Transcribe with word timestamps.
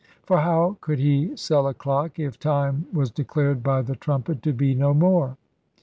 For 0.23 0.39
how 0.39 0.77
could 0.81 0.97
he 0.97 1.37
sell 1.37 1.67
a 1.67 1.75
clock, 1.75 2.17
if 2.17 2.39
time 2.39 2.87
was 2.91 3.11
declared 3.11 3.61
by 3.61 3.83
the 3.83 3.95
trumpet 3.95 4.41
to 4.41 4.51
be 4.51 4.73
no 4.73 4.95
more? 4.95 5.37